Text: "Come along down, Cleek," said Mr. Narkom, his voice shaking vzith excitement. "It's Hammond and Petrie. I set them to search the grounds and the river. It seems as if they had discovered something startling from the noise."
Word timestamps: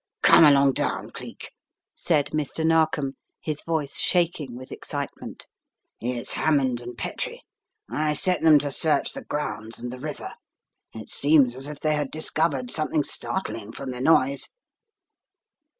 "Come 0.23 0.45
along 0.45 0.73
down, 0.73 1.11
Cleek," 1.11 1.51
said 1.93 2.31
Mr. 2.31 2.65
Narkom, 2.65 3.17
his 3.39 3.61
voice 3.61 3.99
shaking 3.99 4.57
vzith 4.57 4.71
excitement. 4.71 5.45
"It's 5.99 6.33
Hammond 6.33 6.81
and 6.81 6.97
Petrie. 6.97 7.43
I 7.87 8.15
set 8.15 8.41
them 8.41 8.57
to 8.57 8.71
search 8.71 9.13
the 9.13 9.23
grounds 9.23 9.77
and 9.77 9.91
the 9.91 9.99
river. 9.99 10.33
It 10.91 11.11
seems 11.11 11.55
as 11.55 11.67
if 11.67 11.81
they 11.81 11.93
had 11.93 12.09
discovered 12.09 12.71
something 12.71 13.03
startling 13.03 13.73
from 13.73 13.91
the 13.91 14.01
noise." 14.01 14.47